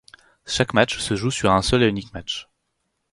Chaque 0.47 0.73
match 0.73 0.97
se 0.97 1.15
joue 1.15 1.29
sur 1.29 1.51
un 1.51 1.61
seul 1.61 1.83
et 1.83 1.87
unique 1.87 2.11
match. 2.15 2.49